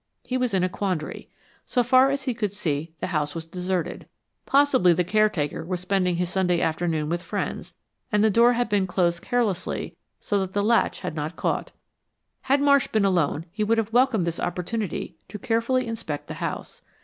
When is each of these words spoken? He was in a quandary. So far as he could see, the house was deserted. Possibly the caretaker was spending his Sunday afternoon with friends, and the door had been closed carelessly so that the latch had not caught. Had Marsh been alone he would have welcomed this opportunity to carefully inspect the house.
He 0.23 0.35
was 0.35 0.55
in 0.55 0.63
a 0.63 0.67
quandary. 0.67 1.29
So 1.67 1.83
far 1.83 2.09
as 2.09 2.23
he 2.23 2.33
could 2.33 2.51
see, 2.53 2.91
the 2.99 3.05
house 3.13 3.35
was 3.35 3.45
deserted. 3.45 4.07
Possibly 4.47 4.93
the 4.93 5.03
caretaker 5.03 5.63
was 5.63 5.79
spending 5.79 6.15
his 6.15 6.27
Sunday 6.31 6.59
afternoon 6.59 7.07
with 7.07 7.21
friends, 7.21 7.75
and 8.11 8.23
the 8.23 8.31
door 8.31 8.53
had 8.53 8.67
been 8.67 8.87
closed 8.87 9.21
carelessly 9.21 9.95
so 10.19 10.39
that 10.39 10.53
the 10.53 10.63
latch 10.63 11.01
had 11.01 11.13
not 11.13 11.35
caught. 11.35 11.71
Had 12.49 12.61
Marsh 12.61 12.87
been 12.87 13.05
alone 13.05 13.45
he 13.51 13.63
would 13.63 13.77
have 13.77 13.93
welcomed 13.93 14.25
this 14.25 14.39
opportunity 14.39 15.17
to 15.29 15.37
carefully 15.37 15.85
inspect 15.85 16.25
the 16.25 16.33
house. 16.41 16.81